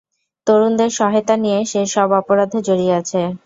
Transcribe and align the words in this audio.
তরুণদের 0.47 0.89
সহায়তা 0.97 1.35
নিয়ে 1.43 1.59
সে 1.71 1.81
সব 1.93 2.09
অপরাধে 2.19 2.59
জড়িয়ে 2.67 2.93
আছে। 3.01 3.21